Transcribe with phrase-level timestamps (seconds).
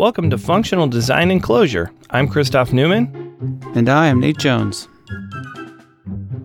[0.00, 1.90] welcome to Functional Design and Clojure.
[2.08, 3.60] I'm Christoph Neumann.
[3.74, 4.88] And I am Nate Jones.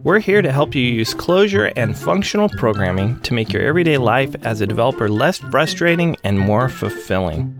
[0.04, 4.36] We're here to help you use Clojure and functional programming to make your everyday life
[4.44, 7.58] as a developer less frustrating and more fulfilling.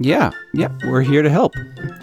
[0.00, 1.54] Yeah, yeah, we're here to help.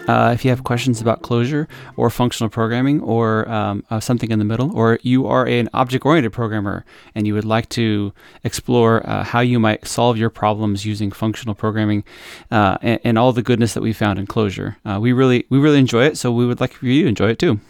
[0.08, 4.38] Uh, if you have questions about Clojure or functional programming or um, uh, something in
[4.40, 6.84] the middle, or you are an object oriented programmer
[7.14, 8.12] and you would like to
[8.42, 12.02] explore uh, how you might solve your problems using functional programming
[12.50, 15.58] uh, and, and, all the goodness that we found in Clojure, uh, we really we
[15.58, 16.18] really enjoy it.
[16.18, 17.60] So we would like for you to enjoy it too.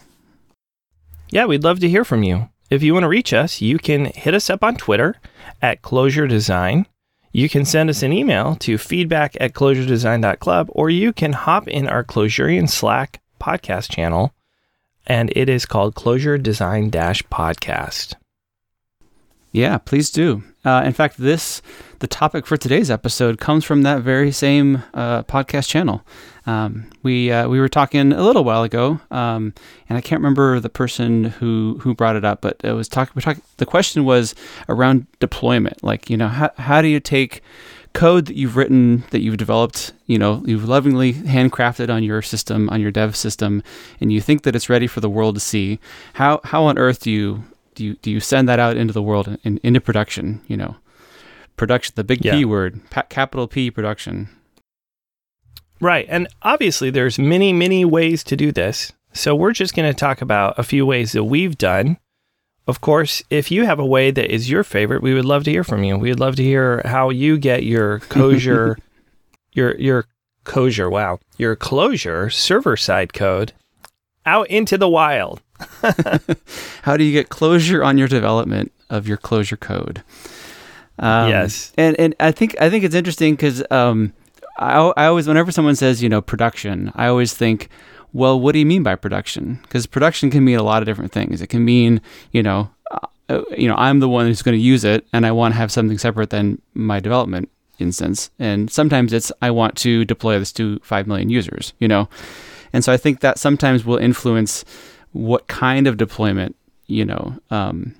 [1.31, 2.49] Yeah, we'd love to hear from you.
[2.71, 5.17] If you want to reach us, you can hit us up on Twitter
[5.61, 6.87] at Clojure Design
[7.33, 11.89] you can send us an email to feedback at clojuredesign.club, or you can hop in
[11.89, 14.35] our Clojurian Slack podcast channel,
[15.07, 18.15] and it is called Clojure Design Dash Podcast.
[19.51, 20.43] Yeah, please do.
[20.65, 21.61] Uh, in fact, this
[22.03, 26.03] the topic for today's episode comes from that very same uh, podcast channel.
[26.47, 29.55] Um, we uh, we were talking a little while ago, um,
[29.89, 33.23] and I can't remember the person who who brought it up, but it was talking.
[33.23, 34.35] Talk, the question was
[34.69, 35.85] around deployment.
[35.85, 37.41] Like, you know, how how do you take
[37.93, 42.69] code that you've written, that you've developed, you know, you've lovingly handcrafted on your system,
[42.71, 43.63] on your dev system,
[44.01, 45.79] and you think that it's ready for the world to see.
[46.15, 47.45] How how on earth do you
[47.77, 50.41] do you do you send that out into the world and into production?
[50.49, 50.77] You know,
[51.57, 52.33] production, the big yeah.
[52.33, 54.29] P word, capital P production.
[55.81, 58.93] Right, and obviously there's many many ways to do this.
[59.13, 61.99] So we're just going to talk about a few ways that we've done.
[62.67, 65.51] Of course, if you have a way that is your favorite, we would love to
[65.51, 65.99] hear from you.
[65.99, 68.77] We'd love to hear how you get your Clojure,
[69.53, 70.07] your your
[70.45, 73.53] Clojure, wow, your Clojure server side code
[74.25, 75.43] out into the wild.
[76.83, 80.03] How do you get closure on your development of your Clojure code?
[81.03, 84.13] Um, yes, and and I think I think it's interesting because um,
[84.57, 87.69] I, I always whenever someone says you know production, I always think,
[88.13, 89.59] well, what do you mean by production?
[89.63, 91.43] Because production can mean a lot of different things.
[91.43, 92.01] It can mean
[92.31, 92.71] you know.
[93.29, 95.59] Uh, you know, I'm the one who's going to use it, and I want to
[95.59, 97.49] have something separate than my development
[97.79, 98.31] instance.
[98.39, 101.73] And sometimes it's I want to deploy this to five million users.
[101.79, 102.09] You know,
[102.73, 104.65] and so I think that sometimes will influence
[105.13, 106.57] what kind of deployment
[106.87, 107.95] you know um,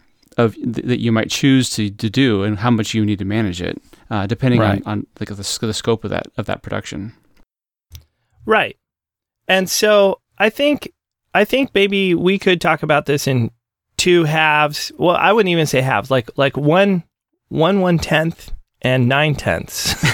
[0.45, 3.25] of th- that you might choose to, to do and how much you need to
[3.25, 3.81] manage it,
[4.11, 4.83] uh, depending right.
[4.87, 5.35] on, on like the,
[5.67, 7.15] the scope of that of that production.
[8.45, 8.77] Right,
[9.49, 10.93] and so I think
[11.35, 13.51] I think maybe we could talk about this in
[13.97, 14.93] two halves.
[14.99, 17.05] Well, I wouldn't even say halves, like like one
[17.49, 19.95] one one tenth and nine tenths.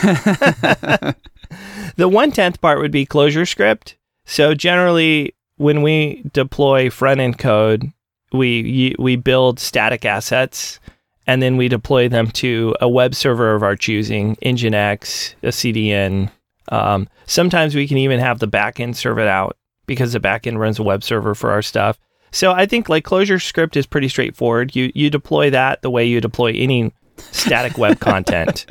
[1.97, 3.95] the one tenth part would be ClojureScript.
[4.25, 7.93] So generally, when we deploy front end code,
[8.33, 10.81] we we build static assets
[11.27, 16.31] and then we deploy them to a web server of our choosing, Nginx, a CDN.
[16.71, 19.57] Um, sometimes we can even have the backend serve it out
[19.87, 21.99] because the backend runs a web server for our stuff.
[22.31, 24.75] So I think like ClojureScript is pretty straightforward.
[24.75, 26.93] You you deploy that the way you deploy any
[27.33, 28.67] static web content.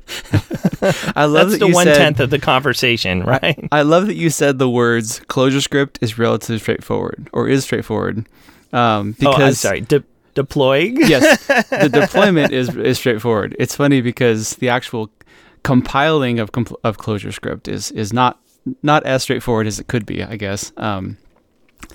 [1.15, 3.67] I love That's that the one tenth of the conversation, right?
[3.71, 8.27] I, love that you said the words ClojureScript is relatively straightforward or is straightforward.
[8.73, 9.81] Um, because oh, I'm sorry.
[9.81, 10.97] De- deploying?
[11.07, 13.55] yes, the deployment is is straightforward.
[13.59, 15.09] It's funny because the actual
[15.63, 18.39] compiling of compl- of ClojureScript is is not
[18.83, 20.71] not as straightforward as it could be, I guess.
[20.77, 21.17] Um,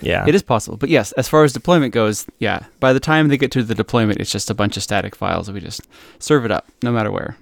[0.01, 0.25] yeah.
[0.27, 0.77] It is possible.
[0.77, 3.75] But yes, as far as deployment goes, yeah, by the time they get to the
[3.75, 5.83] deployment, it's just a bunch of static files we just
[6.19, 7.37] serve it up no matter where.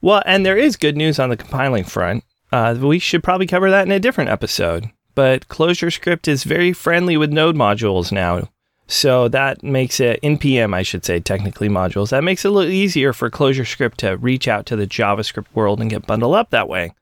[0.00, 2.24] Well, and there is good news on the compiling front.
[2.52, 4.90] Uh, we should probably cover that in a different episode.
[5.14, 8.48] But ClojureScript is very friendly with node modules now.
[8.88, 12.10] So that makes it NPM, I should say, technically modules.
[12.10, 15.80] That makes it a little easier for ClojureScript to reach out to the JavaScript world
[15.80, 16.92] and get bundled up that way.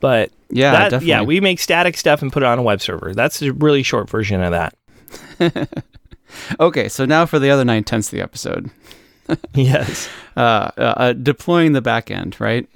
[0.00, 1.08] But yeah, that, definitely.
[1.08, 3.14] yeah, we make static stuff and put it on a web server.
[3.14, 5.68] That's a really short version of that.
[6.60, 8.70] okay, so now for the other nine tenths of the episode.
[9.54, 12.68] yes, uh, uh, uh, deploying the backend, right?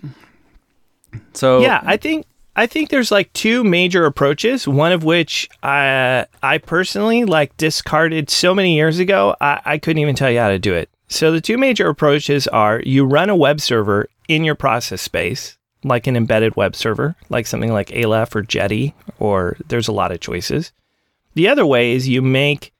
[1.33, 2.27] So yeah, I think
[2.58, 4.67] I think there's like two major approaches.
[4.67, 9.37] One of which I I personally like discarded so many years ago.
[9.41, 10.88] I, I couldn't even tell you how to do it.
[11.08, 15.56] So the two major approaches are you run a web server in your process space
[15.85, 20.11] like an embedded web server, like something like Aleph or Jetty, or there's a lot
[20.11, 20.73] of choices.
[21.35, 22.73] The other way is you make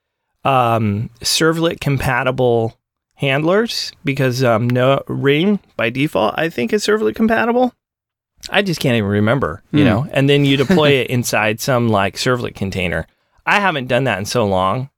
[0.45, 2.77] um, servlet compatible
[3.15, 7.75] handlers because um, no Ring by default I think is servlet compatible.
[8.51, 9.87] I just can't even remember, you mm.
[9.87, 10.07] know.
[10.11, 13.07] And then you deploy it inside some like servlet container.
[13.45, 14.91] I haven't done that in so long.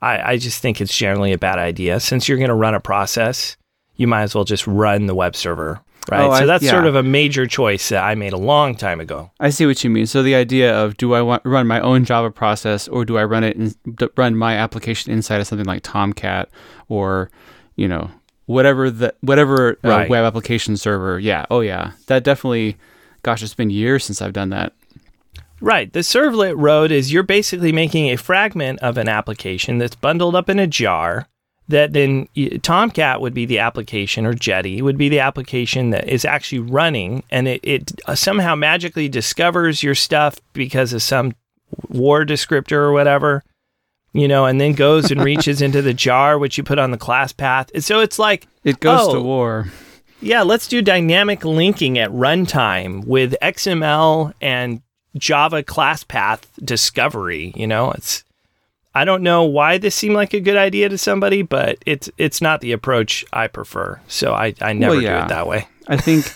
[0.00, 2.00] I, I just think it's generally a bad idea.
[2.00, 3.56] Since you're going to run a process,
[3.96, 5.80] you might as well just run the web server
[6.10, 6.24] right?
[6.24, 9.00] Oh, so I- that's sort of a major choice that I made a long time
[9.00, 9.30] ago.
[9.40, 10.06] I see what you mean.
[10.06, 13.24] So the idea of do I want run my own Java process or do I
[13.24, 13.74] run it and
[14.16, 16.48] run my application inside of something like Tomcat
[16.88, 17.30] or
[17.76, 18.10] you know
[18.46, 20.08] whatever the whatever uh, Right.
[20.10, 21.18] web application server.
[21.18, 21.46] Yeah.
[21.50, 21.92] Oh yeah.
[22.06, 22.76] That definitely.
[23.22, 24.72] Gosh, it's been years since I've done that.
[25.60, 25.90] Right.
[25.92, 30.48] The servlet road is you're basically making a fragment of an application that's bundled up
[30.50, 31.26] in a jar.
[31.68, 32.28] That then
[32.60, 37.22] Tomcat would be the application, or Jetty would be the application that is actually running,
[37.30, 41.32] and it, it uh, somehow magically discovers your stuff because of some
[41.88, 43.42] war descriptor or whatever,
[44.14, 46.96] you know, and then goes and reaches into the jar which you put on the
[46.96, 47.70] class path.
[47.74, 49.22] And so it's like It goes to Oh.
[49.22, 49.66] war.
[50.22, 54.80] yeah, let's do dynamic linking at runtime with XML and
[55.18, 57.52] Java class path discovery.
[57.54, 58.24] You know, it's
[58.96, 62.40] I don't know why this seemed like a good idea to somebody, but it's it's
[62.40, 64.00] not the approach I prefer.
[64.08, 65.66] So I, I never Well, do it that way.
[65.88, 66.34] I think,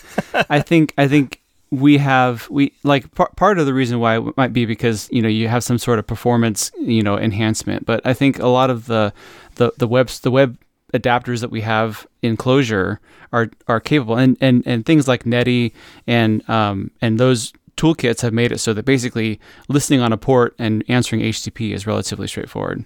[0.49, 4.37] I think, I think we have we like par- part of the reason why it
[4.37, 8.01] might be because you know you have some sort of performance you know enhancement, but
[8.05, 9.13] I think a lot of the
[9.55, 10.57] the the webs the web
[10.93, 12.97] adapters that we have in Clojure
[13.31, 15.73] are are capable, and and and things like Netty
[16.07, 19.39] and um and those toolkits have made it so that basically
[19.69, 22.85] listening on a port and answering HTTP is relatively straightforward.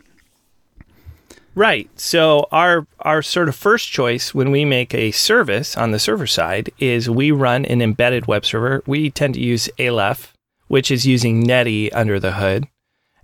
[1.56, 1.90] Right.
[2.00, 6.26] So our our sort of first choice when we make a service on the server
[6.26, 8.82] side is we run an embedded web server.
[8.88, 10.34] We tend to use Aleph,
[10.68, 12.68] which is using Netty under the hood.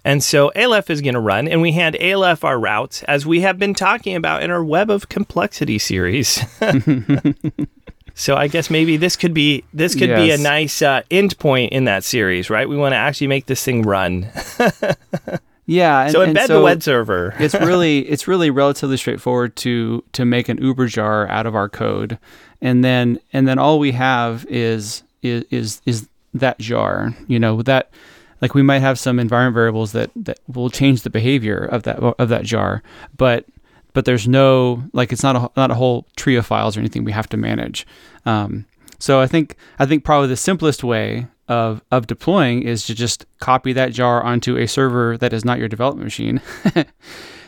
[0.05, 3.41] And so Aleph is going to run, and we hand Aleph our routes, as we
[3.41, 6.41] have been talking about in our Web of Complexity series.
[8.13, 11.73] so I guess maybe this could be this could be a nice uh, end point
[11.73, 12.69] in that series, right?
[12.69, 14.29] We want to actually make this thing run.
[15.69, 16.01] Yeah.
[16.01, 17.35] And, so embed the web server.
[17.39, 21.69] it's really it's really relatively straightforward to to make an Uber jar out of our
[21.69, 22.17] code,
[22.61, 27.13] and then and then all we have is is is, is that jar.
[27.27, 27.91] You know that
[28.41, 31.97] like we might have some environment variables that that will change the behavior of that
[31.99, 32.81] of that jar,
[33.15, 33.45] but
[33.93, 37.03] but there's no like it's not a not a whole tree of files or anything
[37.03, 37.85] we have to manage.
[38.25, 38.65] Um,
[38.97, 43.25] so I think I think probably the simplest way of of deploying is to just
[43.39, 46.41] copy that jar onto a server that is not your development machine,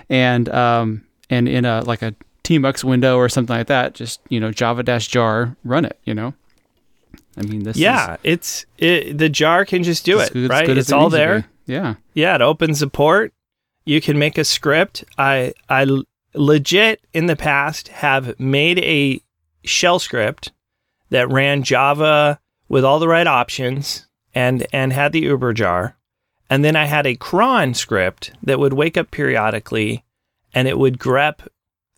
[0.09, 2.13] and um, and in a like a
[2.43, 5.97] tmux window or something like that, just you know Java dash jar run it.
[6.03, 6.33] You know,
[7.37, 7.77] I mean this.
[7.77, 10.67] Yeah, it's it, the jar can just do is it, good- right?
[10.67, 11.47] It's it all there.
[11.67, 11.95] Yeah.
[12.13, 13.33] Yeah, it opens the port.
[13.85, 15.05] You can make a script.
[15.17, 15.85] i i
[16.33, 19.21] legit in the past have made a
[19.63, 20.51] shell script
[21.09, 22.39] that ran Java
[22.71, 25.97] with all the right options and and had the Uber jar.
[26.49, 30.03] And then I had a cron script that would wake up periodically
[30.53, 31.47] and it would grep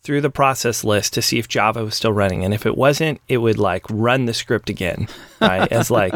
[0.02, 2.44] through the process list to see if Java was still running.
[2.44, 5.08] And if it wasn't, it would like run the script again.
[5.40, 5.70] Right?
[5.72, 6.12] As like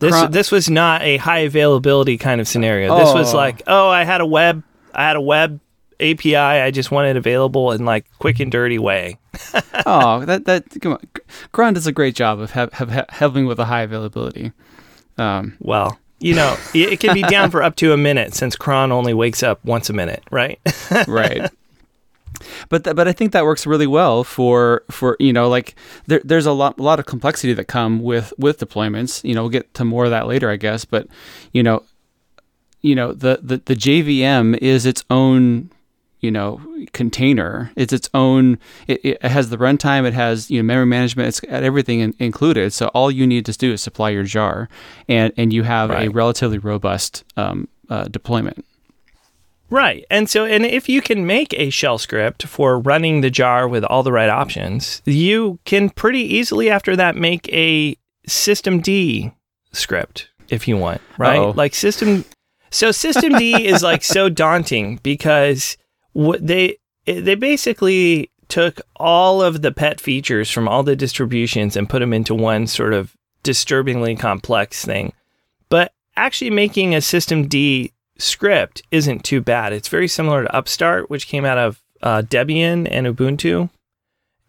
[0.00, 2.96] this Cron- this was not a high availability kind of scenario.
[2.98, 3.36] This was Oh.
[3.36, 4.62] like, oh, I had a web
[4.94, 5.60] I had a web
[6.00, 6.36] API.
[6.36, 9.18] I just want it available in like quick and dirty way.
[9.86, 11.08] oh, that that come on.
[11.52, 14.52] Cron does a great job of have, have, helping with a high availability.
[15.18, 18.54] Um, Well, you know, it, it can be down for up to a minute since
[18.54, 20.60] cron only wakes up once a minute, right?
[21.08, 21.50] right.
[22.68, 25.74] But th- but I think that works really well for for you know like
[26.06, 29.24] there there's a lot a lot of complexity that come with with deployments.
[29.24, 30.84] You know, we'll get to more of that later, I guess.
[30.84, 31.06] But
[31.52, 31.84] you know,
[32.82, 35.70] you know the the, the JVM is its own
[36.20, 36.60] you know
[36.92, 37.70] container.
[37.76, 38.58] It's its own.
[38.86, 40.06] It, it has the runtime.
[40.06, 41.28] It has you know memory management.
[41.28, 42.72] It's got everything in, included.
[42.72, 44.68] So all you need to do is supply your jar,
[45.08, 48.64] and and you have a relatively robust um, uh, deployment.
[49.70, 50.04] Right.
[50.10, 53.84] And so, and if you can make a shell script for running the jar with
[53.84, 57.96] all the right options, you can pretty easily after that make a
[58.28, 59.32] Systemd
[59.72, 61.38] script if you want, right?
[61.38, 61.52] Uh-oh.
[61.56, 62.24] Like system.
[62.70, 65.76] So Systemd is like so daunting because
[66.12, 71.88] what they they basically took all of the pet features from all the distributions and
[71.88, 75.12] put them into one sort of disturbingly complex thing.
[75.68, 79.72] But actually making a Systemd script isn't too bad.
[79.72, 83.70] It's very similar to Upstart, which came out of uh, Debian and Ubuntu.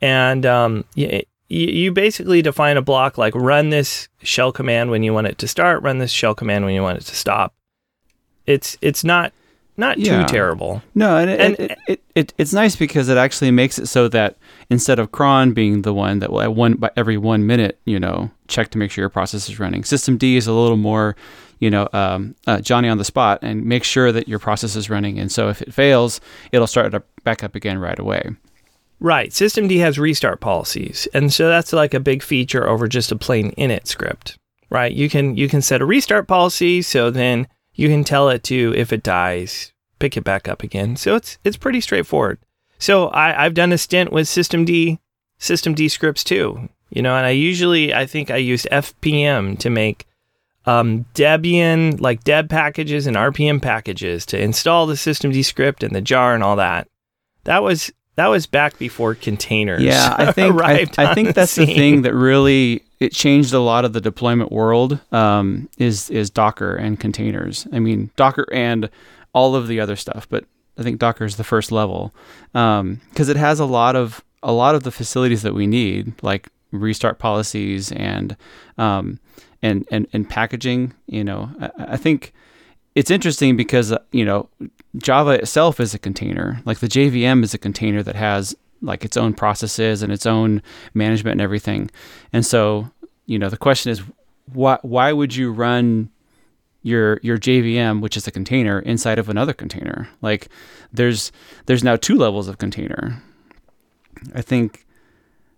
[0.01, 5.13] And um, you, you basically define a block like run this shell command when you
[5.13, 7.53] want it to start, run this shell command when you want it to stop.
[8.47, 9.31] It's it's not
[9.77, 10.21] not Yeah.
[10.25, 10.81] too terrible.
[10.95, 14.07] No, and, it, And- it, it, it, it's nice because it actually makes it so
[14.09, 14.37] that
[14.69, 17.99] instead of cron being the one that will at one by every one minute, you
[17.99, 19.81] know, check to make sure your process is running.
[19.83, 21.15] Systemd is a little more,
[21.59, 24.89] you know, um, uh, Johnny on the spot and make sure that your process is
[24.89, 25.17] running.
[25.19, 26.19] And so if it fails,
[26.51, 28.29] it'll start up, back up again right away.
[28.99, 29.31] Right.
[29.31, 31.07] Systemd has restart policies.
[31.13, 34.37] And so that's like a big feature over just a plain init script.
[34.69, 34.91] Right?
[34.93, 38.73] You can you can set a restart policy so then you can tell it to
[38.75, 40.95] if it dies, pick it back up again.
[40.95, 42.39] So it's it's pretty straightforward.
[42.79, 44.99] So I, I've done a stint with Systemd
[45.39, 46.69] Systemd scripts too.
[46.89, 50.05] You know, and I usually I think I used FPM to make
[50.65, 56.01] um, Debian like deb packages and RPM packages to install the Systemd script and the
[56.01, 56.87] jar and all that.
[57.45, 59.81] That was that was back before containers.
[59.81, 63.59] Yeah, I think I, I, think that's the, the thing that really it changed a
[63.59, 64.99] lot of the deployment world.
[65.11, 67.67] Um, is is Docker and containers.
[67.71, 68.89] I mean Docker and
[69.33, 70.45] all of the other stuff, but
[70.77, 72.13] I think Docker is the first level
[72.51, 76.13] because um, it has a lot of a lot of the facilities that we need,
[76.23, 78.35] like restart policies and
[78.77, 79.19] um,
[79.61, 80.93] and, and and packaging.
[81.07, 82.33] You know, I, I think
[82.95, 84.49] it's interesting because uh, you know
[84.97, 86.61] Java itself is a container.
[86.65, 90.61] Like the JVM is a container that has like its own processes and its own
[90.93, 91.89] management and everything.
[92.33, 92.89] And so,
[93.25, 94.01] you know, the question is,
[94.53, 96.09] why why would you run
[96.83, 100.09] your your JVM, which is a container, inside of another container?
[100.21, 100.49] Like,
[100.91, 101.31] there's
[101.67, 103.21] there's now two levels of container.
[104.35, 104.85] I think.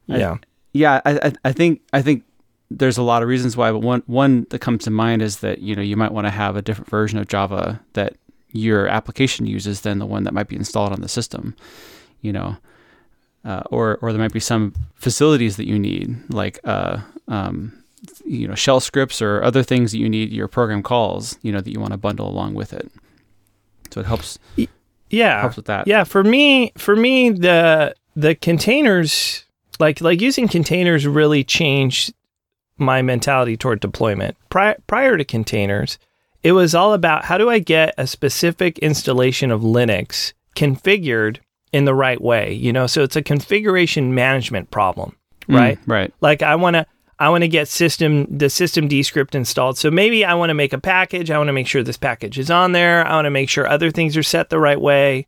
[0.05, 0.33] Yeah.
[0.33, 0.39] I,
[0.73, 2.23] yeah, I, I think I think
[2.71, 5.59] there's a lot of reasons why, but one one that comes to mind is that
[5.59, 8.15] you know you might want to have a different version of Java that
[8.53, 11.55] your application uses than the one that might be installed on the system.
[12.21, 12.57] You know,
[13.43, 17.83] uh, or or there might be some facilities that you need, like uh, um,
[18.23, 21.37] you know shell scripts or other things that you need your program calls.
[21.41, 22.89] You know that you want to bundle along with it.
[23.91, 24.39] So it helps.
[25.09, 25.85] Yeah, helps with that.
[25.85, 29.43] Yeah, for me, for me, the the containers
[29.79, 32.13] like like using containers really changed
[32.77, 34.37] my mentality toward deployment.
[34.49, 35.99] Prior, prior to containers,
[36.43, 41.37] it was all about how do I get a specific installation of Linux configured
[41.71, 42.85] in the right way, you know?
[42.85, 45.15] So it's a configuration management problem,
[45.47, 45.79] mm, right?
[45.85, 46.13] Mm, right.
[46.21, 46.85] Like I want to
[47.19, 49.77] I want to get system the Systemd script installed.
[49.77, 51.31] So maybe I want to make a package.
[51.31, 53.07] I want to make sure this package is on there.
[53.07, 55.27] I want to make sure other things are set the right way.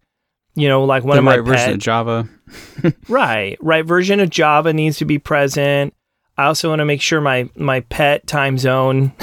[0.55, 2.29] You know, like one the of my right version of Java.
[3.09, 5.93] right, right version of Java needs to be present.
[6.37, 9.13] I also want to make sure my my pet time zone,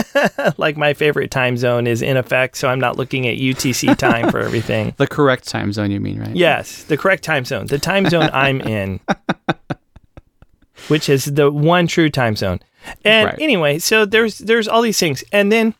[0.56, 2.56] like my favorite time zone, is in effect.
[2.56, 4.94] So I'm not looking at UTC time for everything.
[4.96, 6.34] The correct time zone, you mean, right?
[6.34, 9.00] Yes, the correct time zone, the time zone I'm in,
[10.88, 12.60] which is the one true time zone.
[13.04, 13.38] And right.
[13.40, 15.74] anyway, so there's there's all these things, and then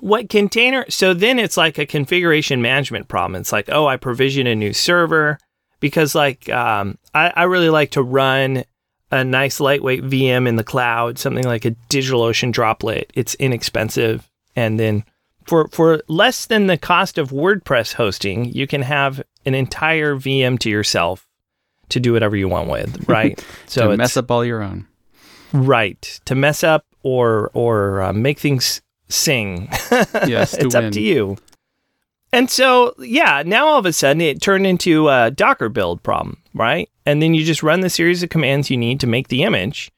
[0.00, 0.84] what container?
[0.88, 3.40] So then it's like a configuration management problem.
[3.40, 5.38] It's like, oh, I provision a new server
[5.80, 8.64] because like um, I, I really like to run
[9.14, 13.12] a nice lightweight VM in the cloud, something like a DigitalOcean droplet.
[13.14, 14.28] It's inexpensive.
[14.56, 15.04] And then
[15.44, 20.58] for for less than the cost of WordPress hosting, you can have an entire VM
[20.58, 21.28] to yourself
[21.90, 23.42] to do whatever you want with, right?
[23.66, 24.86] so to mess up all your own.
[25.52, 26.20] Right.
[26.24, 29.68] To mess up or or uh, make things sing.
[30.26, 30.86] yes, it's win.
[30.86, 31.36] up to you.
[32.34, 36.42] And so, yeah, now all of a sudden it turned into a Docker build problem,
[36.52, 36.90] right?
[37.06, 39.92] And then you just run the series of commands you need to make the image.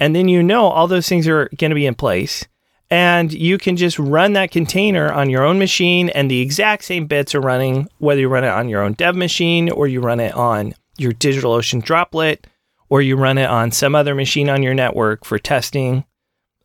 [0.00, 2.44] And then you know all those things are going to be in place.
[2.90, 7.06] And you can just run that container on your own machine, and the exact same
[7.06, 10.18] bits are running, whether you run it on your own dev machine or you run
[10.18, 12.48] it on your DigitalOcean droplet
[12.88, 16.04] or you run it on some other machine on your network for testing.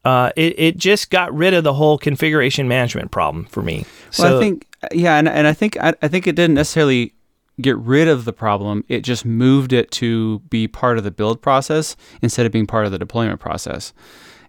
[0.03, 3.86] Uh, it, it just got rid of the whole configuration management problem for me.
[4.10, 7.13] So well, I think yeah, and and I think I, I think it didn't necessarily
[7.60, 8.84] get rid of the problem.
[8.88, 12.86] It just moved it to be part of the build process instead of being part
[12.86, 13.93] of the deployment process.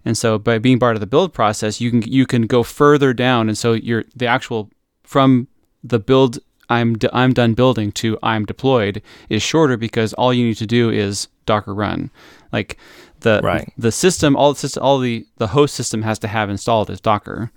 [0.05, 3.13] And so by being part of the build process, you can you can go further
[3.13, 4.69] down and so you're the actual
[5.03, 5.47] from
[5.83, 10.45] the build I'm d- I'm done building to I'm deployed is shorter because all you
[10.45, 12.09] need to do is docker run.
[12.51, 12.77] Like
[13.23, 13.73] the right.
[13.77, 17.01] the system all the system all the the host system has to have installed is
[17.01, 17.51] docker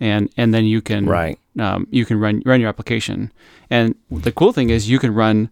[0.00, 1.38] and and then you can right.
[1.58, 3.32] um, you can run run your application.
[3.68, 5.50] And the cool thing is you can run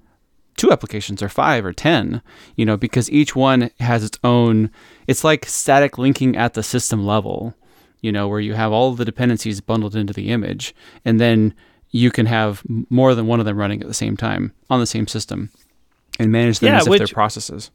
[0.57, 2.23] two applications or five or ten,
[2.57, 4.71] you know, because each one has its own.
[5.07, 7.55] It's like static linking at the system level,
[8.01, 11.55] you know, where you have all the dependencies bundled into the image, and then
[11.91, 14.87] you can have more than one of them running at the same time on the
[14.87, 15.51] same system,
[16.19, 17.71] and manage them yeah, as if they're processes.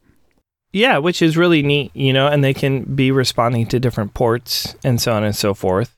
[0.74, 4.74] Yeah, which is really neat, you know, and they can be responding to different ports
[4.84, 5.96] and so on and so forth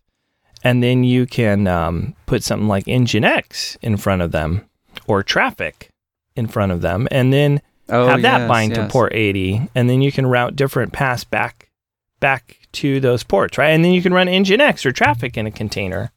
[0.66, 4.68] and then you can um, put something like Nginx in front of them
[5.06, 5.90] or Traefik
[6.34, 8.84] in front of them, and then oh, have that yes, bind yes.
[8.84, 11.70] to port 80, and then you can route different paths back
[12.18, 13.70] back to those ports, right?
[13.70, 16.10] And then you can run Nginx or Traefik in a container.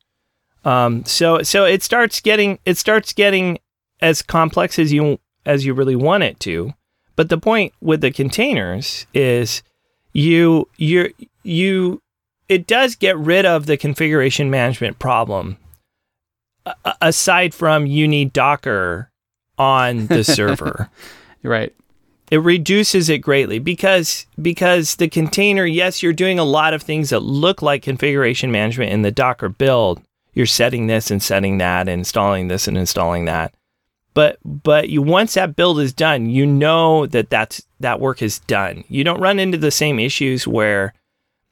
[0.66, 3.60] Um, so so it starts getting it starts getting
[4.02, 6.74] as complex as you as you really want it to.
[7.20, 9.62] But the point with the containers is
[10.14, 12.02] you you you
[12.48, 15.58] it does get rid of the configuration management problem.
[16.66, 19.12] A- aside from you need Docker
[19.58, 20.90] on the server.
[21.44, 21.76] Right.
[22.32, 27.10] It reduces it greatly because because the container, yes, you're doing a lot of things
[27.10, 30.02] that look like configuration management in the Docker build.
[30.32, 33.54] You're setting this and setting that, and installing this and installing that.
[34.20, 38.40] But but you once that build is done, you know that that's that work is
[38.40, 38.84] done.
[38.90, 40.94] You don't run into the same issues where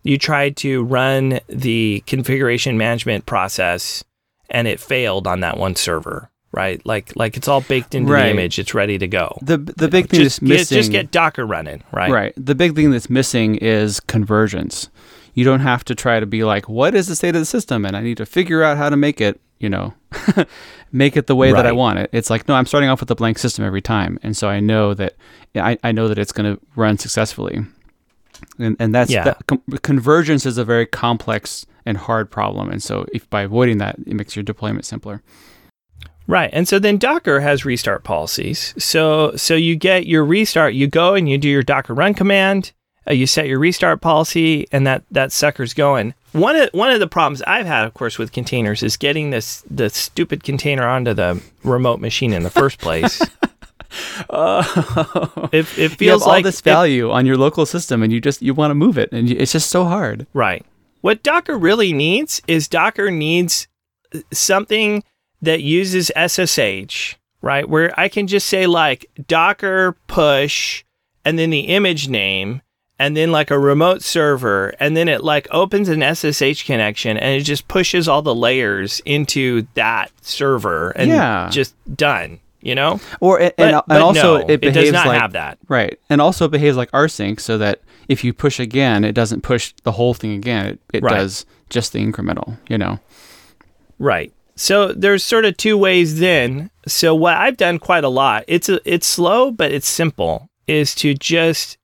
[0.04, 4.04] you tried to run the configuration management process
[4.50, 6.86] and it failed on that one server, right?
[6.86, 8.24] Like like it's all baked into Right.
[8.24, 9.38] the image, it's ready to go.
[9.42, 12.12] The the big thing just that's get, missing just get Docker running, right?
[12.12, 12.34] Right.
[12.36, 14.90] The big thing that's missing is convergence.
[15.36, 17.86] You don't have to try to be like, what is the state of the system?
[17.86, 19.94] And I need to figure out how to make it, you know,
[20.92, 22.10] make it the way that I want it.
[22.14, 24.20] It's like, no, I'm starting off with a blank system every time.
[24.24, 25.16] And so I know that
[25.56, 27.66] I, I know that it's going to run successfully.
[28.60, 29.24] And, and that's Yeah.
[29.24, 32.70] that, com- convergence is a very complex and hard problem.
[32.70, 35.24] And so if by avoiding that, it makes your deployment simpler.
[36.28, 36.50] Right.
[36.52, 38.74] And so then Docker has restart policies.
[38.78, 42.74] So so you get your restart, you go and you do your Docker run command,
[43.08, 46.14] uh, you set your restart policy and that that sucker's going.
[46.34, 49.64] One of one of the problems I've had of course with containers is getting this
[49.70, 53.22] the stupid container onto the remote machine in the first place.
[54.30, 58.04] Oh, it, it you have feels all like this it- value on your local system
[58.04, 59.10] and you just, you want to move it.
[59.12, 60.28] And you, it's just so hard.
[60.34, 60.66] Right.
[61.02, 63.68] What Docker really needs is Docker needs
[64.14, 65.04] uh, something
[65.42, 67.68] that uses SSH, right?
[67.68, 70.84] Where I can just say like Docker push
[71.24, 72.62] and then the image name
[73.00, 77.40] and then like a remote server and then it like opens an SSH connection and
[77.40, 81.50] it just pushes all the layers into that server and Yeah.
[81.52, 83.00] just done, you know?
[83.20, 85.58] Or and, But, and, but also no, it behaves does not like have that.
[85.68, 89.42] right, and also it behaves like rsync, so that if you push again, it doesn't
[89.42, 90.66] push the whole thing again.
[90.66, 91.18] It, it Right.
[91.18, 92.58] does just the incremental.
[92.70, 93.00] You know.
[94.00, 94.32] Right.
[94.56, 96.70] So there's sort of two ways then.
[96.88, 98.44] So what I've done quite a lot.
[98.48, 100.50] It's a, it's slow, but it's simple.
[100.68, 101.77] Is to just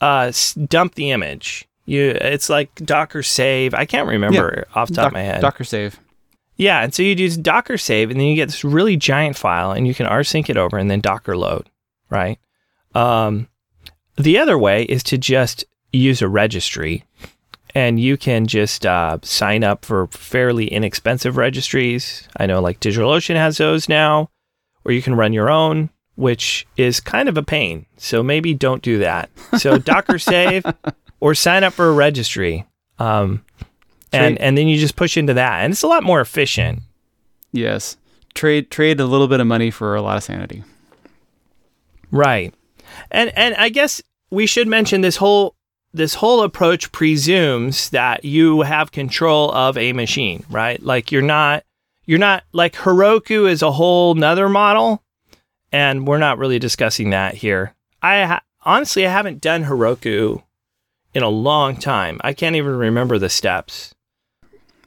[0.00, 0.32] uh,
[0.68, 1.66] dump the image.
[1.86, 3.74] You, it's like Docker save.
[3.74, 5.40] I can't remember off the top Doc- of my head.
[5.40, 5.98] Docker save.
[6.56, 9.72] yeah, and so you do Docker save, and then you get this really giant file,
[9.72, 11.68] and you can rsync it over, and then Docker load.
[12.08, 12.38] Right.
[12.94, 13.48] Um,
[14.16, 17.04] the other way is to just use a registry,
[17.74, 22.28] and you can just uh, sign up for fairly inexpensive registries.
[22.36, 24.30] I know like DigitalOcean has those now,
[24.84, 27.86] or you can run your own, which is kind of a pain.
[27.96, 29.30] So maybe don't do that.
[29.56, 30.64] So Docker save
[31.18, 32.66] or sign up for a registry.
[32.98, 33.42] Um,
[34.12, 35.64] and, and then you just push into that.
[35.64, 36.80] And it's a lot more efficient.
[37.52, 37.96] Yes.
[38.34, 40.62] Trade trade a little bit of money for a lot of sanity.
[42.10, 42.54] Right.
[43.10, 45.56] And and I guess we should mention this whole
[45.92, 50.80] this whole approach presumes that you have control of a machine, right?
[50.82, 51.64] Like you're not
[52.04, 55.02] you're not like Heroku is a whole nother model
[55.72, 57.74] and we're not really discussing that here.
[58.02, 60.42] I ha- honestly I haven't done Heroku
[61.14, 62.20] in a long time.
[62.22, 63.94] I can't even remember the steps.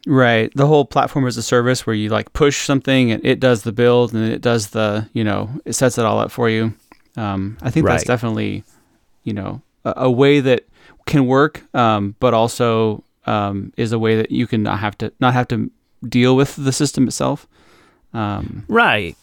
[0.05, 0.51] Right.
[0.53, 3.71] The whole platform as a service where you like push something and it does the
[3.71, 6.73] build and it does the, you know, it sets it all up for you.
[7.15, 8.63] Um, I think that's definitely,
[9.23, 10.67] you know, a, a way that
[11.05, 15.13] can work, um, but also um, is a way that you can not have to
[15.19, 15.71] not have to
[16.07, 17.47] deal with the system itself.
[18.13, 19.15] Um, Right.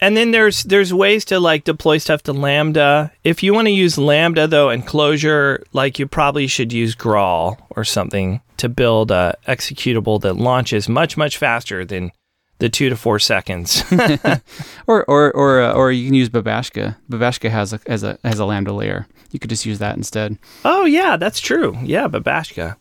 [0.00, 3.10] And then there's there's ways to like deploy stuff to Lambda.
[3.24, 7.58] If you want to use Lambda though and Clojure, like you probably should use Graal
[7.70, 12.12] or something to build a executable that launches much much faster than
[12.58, 13.82] the two to four seconds.
[14.86, 16.96] or or or uh, or you can use Babashka.
[17.10, 19.06] Babashka has a has a has a Lambda layer.
[19.32, 20.38] You could just use that instead.
[20.64, 21.76] oh yeah, that's true.
[21.82, 22.76] Yeah, Babashka.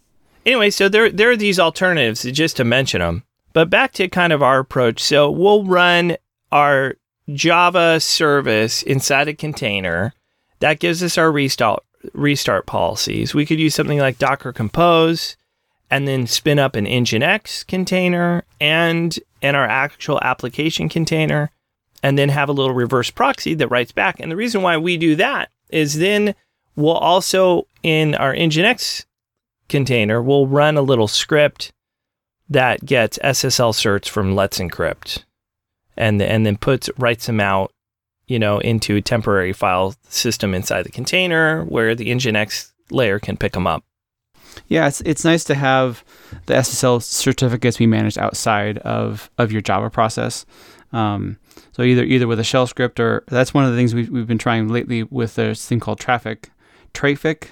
[0.46, 3.24] Anyway, so there there are these alternatives just to mention them.
[3.54, 5.02] But back to kind of our approach.
[5.02, 6.16] So we'll run
[6.52, 6.96] our
[7.34, 10.14] Java service inside a container.
[10.60, 13.34] That gives us our restart restart policies.
[13.34, 15.36] We could use something like Docker Compose
[15.90, 21.52] and then spin up an Nginx container and and our actual application container
[22.04, 24.20] and then have a little reverse proxy that writes back.
[24.20, 26.36] And the reason why we do that is then
[26.76, 29.06] we'll also in our Nginx
[29.70, 31.72] container, we'll run a little script
[32.50, 35.24] that gets SSL certs from Let's Encrypt
[35.98, 37.72] and and then puts writes them out,
[38.28, 43.38] you know, into a temporary file system inside the container where the Nginx layer can
[43.38, 43.84] pick them up.
[44.68, 46.04] Yeah, it's it's nice to have
[46.46, 50.46] the SSL certificates be managed outside of of your Java process.
[50.94, 51.38] Um,
[51.72, 54.28] so either either with a shell script or that's one of the things we've, we've
[54.28, 56.46] been trying lately with this thing called Traefik.
[56.94, 57.50] Traefik,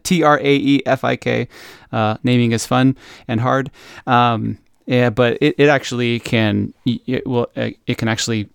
[0.04, 1.48] T R A E F I K.
[1.90, 3.70] Uh, naming is fun and hard.
[4.06, 8.48] Um, yeah, but it, it actually can it will it can actually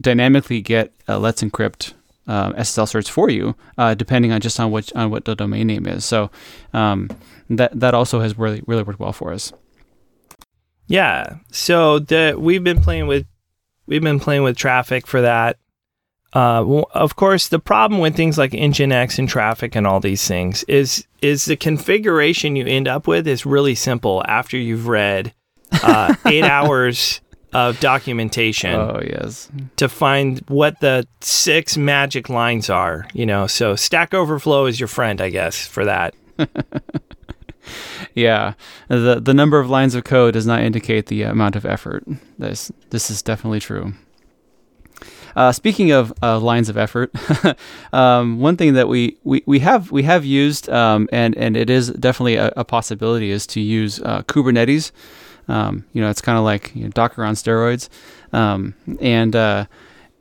[0.00, 1.92] dynamically get uh, Let's Encrypt
[2.28, 5.66] uh, SSL certs for you, uh, depending on just on what on what the domain
[5.66, 6.04] name is.
[6.04, 6.30] So
[6.72, 7.10] um,
[7.50, 9.52] that that also has really really worked well for us.
[10.86, 11.38] Yeah.
[11.50, 13.26] So the we've been playing with
[13.86, 15.58] we've been playing with Traefik for that.
[16.32, 20.62] Uh, of course, the problem with things like Nginx and Traefik and all these things
[20.68, 25.32] is is the configuration you end up with is really simple after you've read
[25.72, 27.20] uh, eight hours
[27.52, 28.74] of documentation.
[28.74, 33.06] Oh yes, to find what the six magic lines are.
[33.14, 36.14] You know, so Stack Overflow is your friend, I guess, for that.
[38.14, 38.54] yeah,
[38.88, 42.04] the the number of lines of code does not indicate the amount of effort.
[42.38, 43.94] This this is definitely true.
[45.36, 47.12] Uh, speaking of uh, lines of effort,
[47.92, 51.68] um, one thing that we, we, we have we have used um, and and it
[51.68, 54.92] is definitely a, a possibility is to use uh, Kubernetes.
[55.48, 57.88] Um, you know, it's kind of like you know, Docker on steroids,
[58.32, 59.66] um, and uh,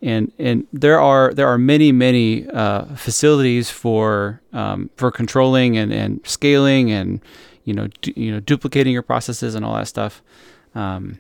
[0.02, 5.92] and and there are there are many many uh, facilities for um, for controlling and,
[5.92, 7.22] and scaling and
[7.64, 10.22] you know du- you know duplicating your processes and all that stuff.
[10.76, 11.20] Um,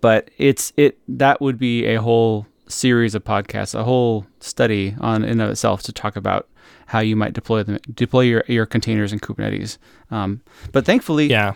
[0.00, 5.24] but it's it that would be a whole series of podcasts, a whole study on
[5.24, 6.48] in of itself to talk about
[6.86, 9.78] how you might deploy them, deploy your, your containers in Kubernetes.
[10.10, 10.40] Um,
[10.72, 11.54] but thankfully, yeah,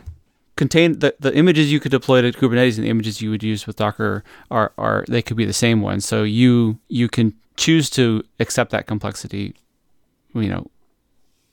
[0.57, 3.67] contain the, the images you could deploy to Kubernetes and the images you would use
[3.67, 6.05] with Docker are, are they could be the same ones.
[6.05, 9.55] So you you can choose to accept that complexity,
[10.35, 10.71] you know,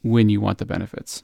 [0.03, 1.23] when you want the benefits.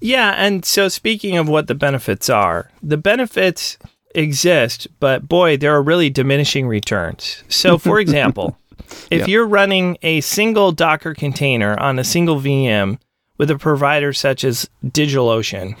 [0.00, 3.76] Yeah, and so speaking of what the benefits are, the benefits
[4.14, 7.44] exist, but boy, there are really diminishing returns.
[7.48, 8.56] So, for example,
[9.10, 9.28] if yep.
[9.28, 12.98] you're running a single Docker container on a single VM
[13.36, 15.76] with a provider such as DigitalOcean,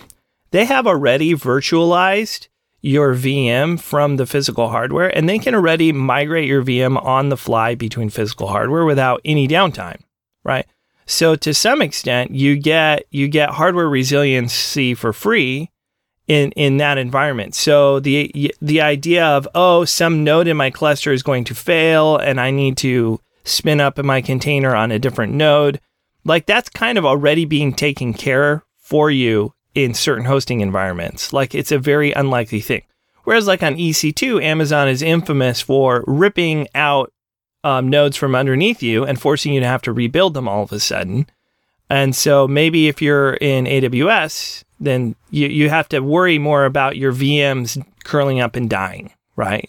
[0.50, 2.48] they have already virtualized
[2.82, 7.36] your VM from the physical hardware, and they can already migrate your VM on the
[7.36, 10.00] fly between physical hardware without any downtime,
[10.44, 10.66] right?
[11.06, 15.70] So to some extent, you get you get hardware resiliency for free
[16.28, 17.54] in in that environment.
[17.54, 22.16] So the the idea of oh some node in my cluster is going to fail
[22.16, 25.80] and I need to spin up my container on a different node,
[26.24, 31.32] like that's kind of already being taken care for you in certain hosting environments.
[31.32, 32.82] Like it's a very unlikely thing.
[33.24, 37.12] Whereas like on EC2, Amazon is infamous for ripping out
[37.62, 40.72] um, nodes from underneath you and forcing you to have to rebuild them all of
[40.72, 41.26] a sudden.
[41.88, 46.96] And so maybe if you're in AWS, then you, you have to worry more about
[46.96, 49.68] your VMs curling up and dying, right?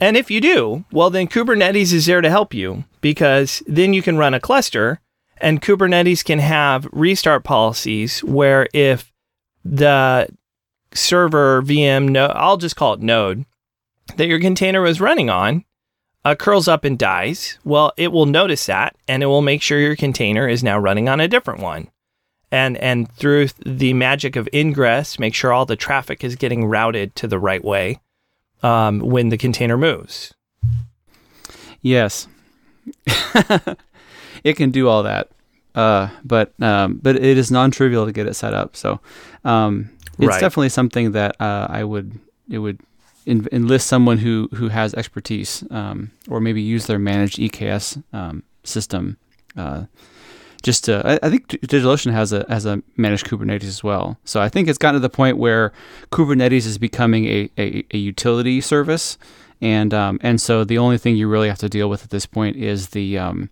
[0.00, 4.02] And if you do, well, then Kubernetes is there to help you because then you
[4.02, 5.00] can run a cluster
[5.40, 9.11] and Kubernetes can have restart policies where if
[9.64, 10.28] the
[10.92, 13.44] server VM, no, I'll just call it node,
[14.16, 15.64] that your container was running on
[16.24, 19.78] uh, curls up and dies, well, it will notice that and it will make sure
[19.78, 21.88] your container is now running on a different one.
[22.50, 27.14] And and through the magic of ingress, make sure all the traffic is getting routed
[27.16, 28.00] to the right way
[28.62, 30.34] um, when the container moves.
[31.80, 32.28] Yes,
[34.44, 35.30] it can do all that,
[35.74, 38.76] uh, but um, but it is non-trivial to get it set up.
[38.76, 39.00] So
[39.44, 40.40] um, it's right.
[40.40, 42.18] definitely something that uh, I would
[42.50, 42.80] it would
[43.26, 49.16] enlist someone who who has expertise, um, or maybe use their managed EKS um, system.
[49.56, 49.84] Uh,
[50.62, 54.18] just to, I, I think DigitalOcean has a has a managed Kubernetes as well.
[54.24, 55.72] So I think it's gotten to the point where
[56.10, 59.18] Kubernetes is becoming a, a, a utility service,
[59.60, 62.26] and um, and so the only thing you really have to deal with at this
[62.26, 63.50] point is the um,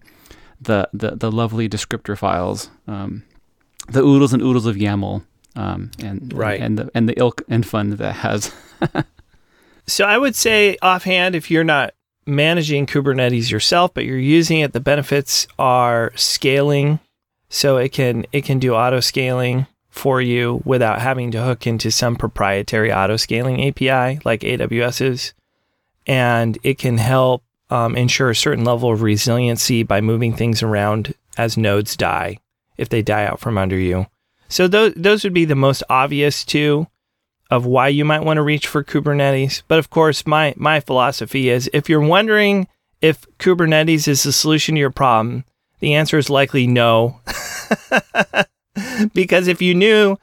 [0.61, 3.23] the, the the lovely descriptor files, um,
[3.89, 5.25] the oodles and oodles of YAML,
[5.57, 6.61] um, and right.
[6.61, 8.53] and the and the ilk and fun that has.
[9.87, 11.95] so I would say offhand, if you're not
[12.27, 14.73] managing Kubernetes yourself, but you're using it.
[14.73, 17.01] The benefits are scaling,
[17.49, 21.91] so it can it can do auto scaling for you without having to hook into
[21.91, 25.35] some proprietary auto scaling API like AWS's,
[26.07, 31.15] and it can help um, ensure a certain level of resiliency by moving things around
[31.39, 32.39] as nodes die
[32.77, 34.07] if they die out from under you.
[34.49, 36.89] So those those would be the most obvious two
[37.51, 39.63] of why you might want to reach for Kubernetes.
[39.69, 42.67] But of course, my my philosophy is if you're wondering
[43.01, 45.45] if Kubernetes is the solution to your problem,
[45.79, 47.21] the answer is likely no.
[49.15, 50.17] because if you knew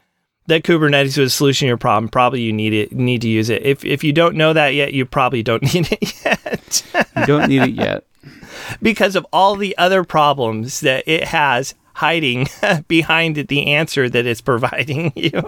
[0.47, 3.49] that Kubernetes was a solution to your problem, probably you need it need to use
[3.49, 3.63] it.
[3.63, 6.83] If if you don't know that yet, you probably don't need it yet.
[7.15, 8.03] you don't need it yet.
[8.81, 12.47] because of all the other problems that it has hiding
[12.87, 15.41] behind the answer that it's providing you.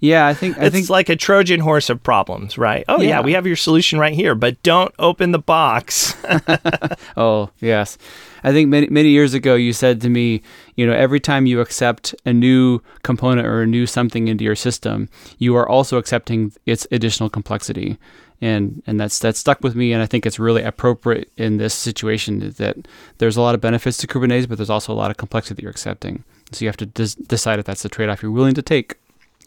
[0.00, 2.84] Yeah, I think I it's think like a Trojan horse of problems, right?
[2.88, 3.08] Oh yeah.
[3.08, 3.20] Yeah.
[3.22, 6.14] we have your solution right here, but don't open the box.
[7.16, 7.98] Oh, yes.
[8.44, 10.42] I think many many years ago you said to me,
[10.76, 14.54] you know, every time you accept a new component or a new something into your
[14.54, 15.08] system,
[15.38, 17.98] you are also accepting its additional complexity.
[18.40, 21.74] And and that's that's stuck with me and I think it's really appropriate in this
[21.74, 22.76] situation that
[23.18, 25.62] there's a lot of benefits to Kubernetes, but there's also a lot of complexity that
[25.62, 26.22] you're accepting.
[26.52, 28.94] So you have to des- decide if that's the trade-off you're willing to take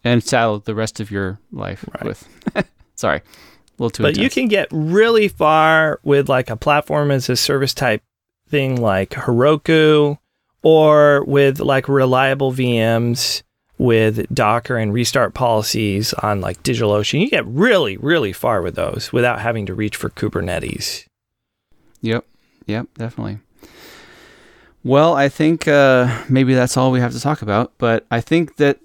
[0.04, 2.04] and saddle the rest of your life Right.
[2.06, 2.28] with.
[2.96, 3.18] Sorry.
[3.18, 3.22] A
[3.78, 7.74] little too but you can get really far with like a platform as a service
[7.74, 8.04] type
[8.50, 10.18] thing like Heroku
[10.62, 13.42] or with like reliable VMs
[13.80, 17.22] with Docker and restart policies on like DigitalOcean.
[17.22, 21.06] You get really, really far with those without having to reach for Kubernetes.
[22.02, 22.26] Yep.
[22.68, 23.40] Yep, definitely.
[24.84, 28.58] Well, I think uh, maybe that's all we have to talk about, but I think
[28.58, 28.80] that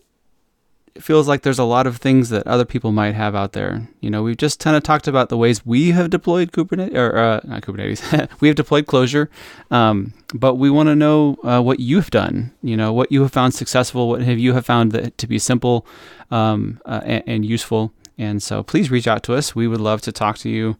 [1.02, 3.88] feels like there's a lot of things that other people might have out there.
[4.00, 7.16] You know, we've just kind of talked about the ways we have deployed Kubernetes, or
[7.16, 9.28] uh, not Kubernetes, we have deployed Clojure,
[9.70, 12.52] um, but we want to know uh, what you've done.
[12.62, 15.38] You know, what you have found successful, what have you have found that, to be
[15.38, 15.86] simple
[16.30, 17.92] um, uh, and, and useful.
[18.18, 19.54] And so please reach out to us.
[19.54, 20.76] We would love to talk to you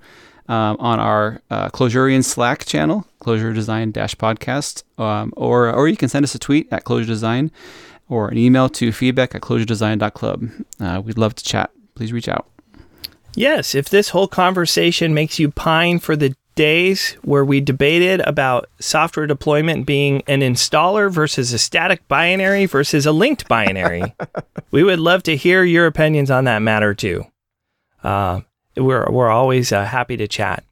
[0.48, 5.96] um, on our uh, Clojurian Slack channel, Clojure Design Dash Podcast, um, or or you
[5.96, 7.50] can send us a tweet at Clojure Design,
[8.08, 10.48] or an email to feedback at clojuredesign.club.
[10.80, 11.70] Uh, we'd love to chat.
[11.94, 12.48] Please reach out.
[13.34, 18.68] Yes, if this whole conversation makes you pine for the days where we debated about
[18.80, 24.14] software deployment being an installer versus a static binary versus a linked binary,
[24.70, 27.24] we would love to hear your opinions on that matter too.
[28.02, 28.40] Uh,
[28.76, 30.64] we're we're always uh, happy to chat.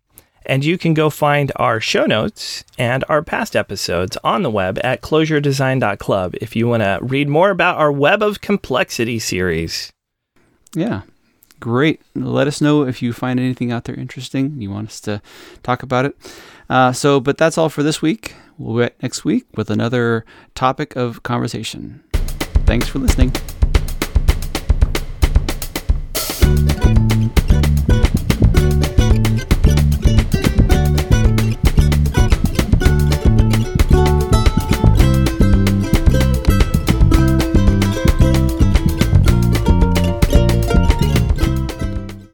[0.46, 4.78] And you can go find our show notes and our past episodes on the web
[4.84, 9.92] at clojuredesign.club if you want to read more about our Web of Complexity series.
[10.74, 11.02] Yeah.
[11.60, 12.02] Great.
[12.14, 14.60] Let us know if you find anything out there interesting.
[14.60, 15.22] You want us to
[15.62, 16.16] talk about it.
[16.68, 18.34] Uh, so, but that's all for this week.
[18.58, 22.02] We'll be back next week with another topic of conversation.
[22.66, 23.32] Thanks for listening.